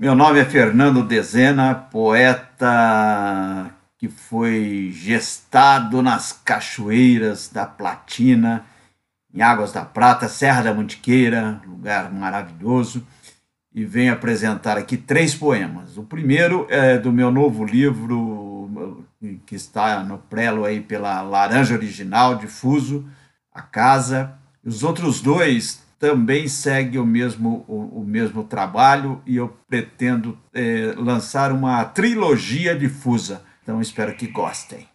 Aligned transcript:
Meu 0.00 0.14
nome 0.14 0.38
é 0.38 0.44
Fernando 0.44 1.02
Dezena, 1.02 1.74
poeta 1.74 3.68
que 3.98 4.08
foi 4.08 4.92
gestado 4.94 6.00
nas 6.00 6.30
cachoeiras 6.30 7.48
da 7.48 7.66
Platina, 7.66 8.64
em 9.34 9.42
Águas 9.42 9.72
da 9.72 9.84
Prata, 9.84 10.28
Serra 10.28 10.62
da 10.62 10.72
Mantiqueira, 10.72 11.60
lugar 11.66 12.12
maravilhoso, 12.12 13.04
e 13.74 13.84
venho 13.84 14.12
apresentar 14.12 14.78
aqui 14.78 14.96
três 14.96 15.34
poemas. 15.34 15.98
O 15.98 16.04
primeiro 16.04 16.64
é 16.70 16.96
do 16.96 17.10
meu 17.10 17.32
novo 17.32 17.64
livro, 17.64 19.04
que 19.46 19.56
está 19.56 20.04
no 20.04 20.18
prelo 20.18 20.64
aí 20.64 20.80
pela 20.80 21.20
Laranja 21.22 21.74
Original, 21.74 22.36
difuso, 22.36 23.04
A 23.52 23.62
Casa. 23.62 24.32
Os 24.64 24.84
outros 24.84 25.20
dois 25.20 25.82
também 25.98 26.48
seguem 26.48 27.00
o 27.00 27.06
mesmo, 27.06 27.64
o, 27.66 28.00
o 28.00 28.04
mesmo 28.04 28.44
trabalho 28.44 29.20
e 29.26 29.36
eu 29.36 29.52
pretendo 29.68 30.38
é, 30.54 30.94
lançar 30.96 31.50
uma 31.52 31.84
trilogia 31.84 32.76
difusa 32.76 33.48
então 33.68 33.82
espero 33.82 34.14
que 34.14 34.26
gostem. 34.26 34.88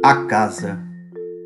A 0.00 0.14
casa. 0.26 0.78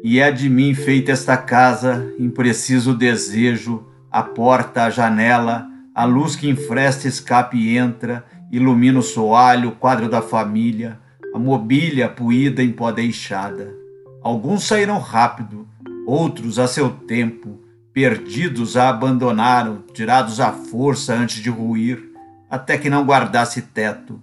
E 0.03 0.21
é 0.21 0.31
de 0.31 0.51
mim 0.51 0.75
feita 0.75 1.11
esta 1.11 1.39
casa, 1.39 2.13
impreciso 2.19 2.95
desejo, 2.95 3.83
a 4.11 4.23
porta, 4.23 4.85
a 4.85 4.91
janela, 4.91 5.67
a 5.95 6.05
luz 6.05 6.37
que 6.37 6.51
enfresta 6.51 7.09
escape 7.09 7.57
e 7.57 7.79
entra, 7.79 8.23
ilumina 8.53 8.99
o 8.99 9.03
soalho, 9.03 9.71
o 9.71 9.77
quadro 9.77 10.07
da 10.07 10.21
família, 10.21 11.01
a 11.35 11.39
mobília 11.39 12.09
puída 12.09 12.63
em 12.63 12.71
pó 12.71 12.93
deixada. 12.93 13.75
Alguns 14.23 14.65
saíram 14.65 14.99
rápido, 14.99 15.67
outros 16.07 16.59
a 16.59 16.67
seu 16.67 16.89
tempo, 16.89 17.65
Perdidos 17.95 18.77
a 18.77 18.89
abandonaram, 18.89 19.85
tirados 19.93 20.41
à 20.41 20.51
força 20.51 21.15
antes 21.15 21.41
de 21.41 21.49
ruir, 21.49 22.03
até 22.51 22.77
que 22.77 22.91
não 22.91 23.05
guardasse 23.05 23.63
teto. 23.63 24.21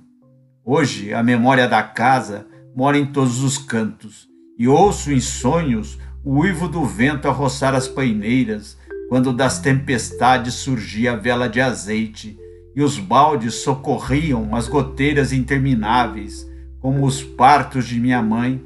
Hoje, 0.66 1.14
a 1.14 1.24
memória 1.24 1.70
da 1.70 1.82
casa 1.82 2.46
mora 2.76 2.98
em 2.98 3.06
todos 3.06 3.42
os 3.42 3.58
cantos, 3.58 4.28
e 4.60 4.68
ouço 4.68 5.10
em 5.10 5.22
sonhos 5.22 5.98
o 6.22 6.40
uivo 6.40 6.68
do 6.68 6.84
vento 6.84 7.30
a 7.30 7.32
roçar 7.32 7.74
as 7.74 7.88
paineiras, 7.88 8.78
quando 9.08 9.32
das 9.32 9.60
tempestades 9.60 10.56
surgia 10.56 11.14
a 11.14 11.16
vela 11.16 11.48
de 11.48 11.62
azeite, 11.62 12.38
e 12.76 12.82
os 12.82 13.00
baldes 13.00 13.56
socorriam 13.56 14.54
as 14.54 14.68
goteiras 14.68 15.32
intermináveis, 15.32 16.46
como 16.82 17.06
os 17.06 17.24
partos 17.24 17.86
de 17.86 18.00
minha 18.00 18.22
mãe, 18.24 18.64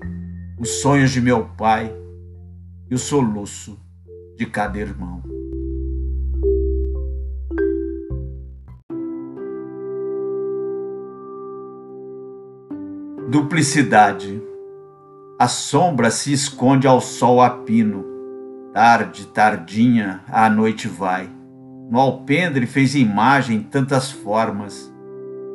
os 0.58 0.82
sonhos 0.82 1.12
de 1.12 1.20
meu 1.20 1.50
pai 1.58 1.94
e 2.90 2.96
o 2.96 2.98
soluço 2.98 3.78
de 4.38 4.46
cada 4.46 4.80
irmão. 4.80 5.22
Duplicidade. 13.30 14.42
A 15.38 15.50
sombra 15.50 16.10
se 16.10 16.32
esconde 16.32 16.88
ao 16.88 17.02
sol 17.02 17.42
a 17.42 17.50
pino. 17.50 18.06
Tarde, 18.74 19.28
tardinha, 19.28 20.24
a 20.30 20.50
noite 20.50 20.88
vai. 20.88 21.30
No 21.90 22.00
alpendre 22.00 22.66
fez 22.66 22.96
imagem 22.96 23.62
tantas 23.62 24.10
formas. 24.10 24.90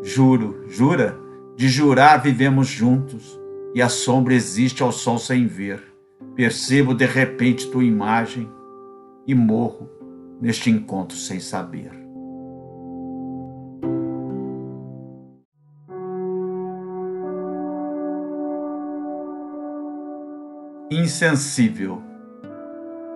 Juro, 0.03 0.65
jura? 0.69 1.30
De 1.57 1.69
jurar 1.69 2.23
vivemos 2.23 2.69
juntos, 2.69 3.39
e 3.75 3.83
a 3.83 3.89
sombra 3.89 4.35
existe 4.35 4.83
ao 4.83 4.93
sol 4.93 5.19
sem 5.19 5.47
ver. 5.47 5.83
Percebo 6.35 6.95
de 6.95 7.05
repente 7.05 7.71
tua 7.71 7.85
imagem, 7.85 8.51
e 9.27 9.35
morro 9.35 9.89
neste 10.41 10.71
encontro 10.71 11.17
sem 11.17 11.39
saber. 11.39 11.91
Insensível. 20.91 22.03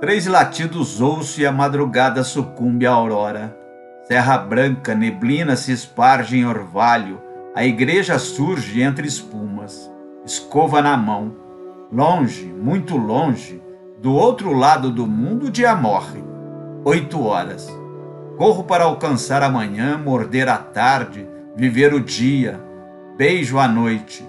Três 0.00 0.26
latidos 0.26 1.00
ouço 1.00 1.40
e 1.40 1.46
a 1.46 1.50
madrugada 1.50 2.22
sucumbe 2.22 2.86
à 2.86 2.92
aurora. 2.92 3.56
Serra 4.06 4.38
branca, 4.38 4.94
neblina 4.94 5.56
se 5.56 5.72
esparge 5.72 6.36
em 6.36 6.46
orvalho, 6.46 7.20
a 7.54 7.64
igreja 7.64 8.18
surge 8.18 8.82
entre 8.82 9.06
espumas, 9.06 9.88
escova 10.26 10.82
na 10.82 10.96
mão. 10.96 11.36
Longe, 11.92 12.46
muito 12.46 12.96
longe, 12.96 13.62
do 14.02 14.12
outro 14.12 14.52
lado 14.52 14.90
do 14.90 15.06
mundo, 15.06 15.46
o 15.46 15.50
dia 15.50 15.76
morre. 15.76 16.24
Oito 16.84 17.22
horas. 17.22 17.68
Corro 18.36 18.64
para 18.64 18.84
alcançar 18.84 19.40
a 19.44 19.48
manhã, 19.48 19.96
morder 19.96 20.48
a 20.48 20.58
tarde, 20.58 21.28
viver 21.54 21.94
o 21.94 22.00
dia. 22.00 22.60
Beijo 23.16 23.56
a 23.60 23.68
noite. 23.68 24.28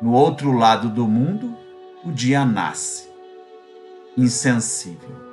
No 0.00 0.12
outro 0.12 0.50
lado 0.50 0.88
do 0.88 1.06
mundo, 1.06 1.54
o 2.02 2.10
dia 2.10 2.46
nasce. 2.46 3.10
Insensível. 4.16 5.23